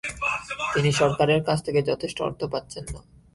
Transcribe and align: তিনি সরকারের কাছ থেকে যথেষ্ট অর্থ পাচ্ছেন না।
তিনি 0.73 0.89
সরকারের 0.91 1.41
কাছ 1.43 1.59
থেকে 1.65 1.79
যথেষ্ট 1.81 2.17
অর্থ 2.21 2.41
পাচ্ছেন 2.43 2.83
না। 2.93 2.99